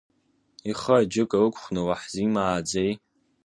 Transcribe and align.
Ихы 0.69 0.93
аџьыка 0.99 1.37
ықәхны 1.47 1.81
уаҳзимааӡеи. 1.87 2.91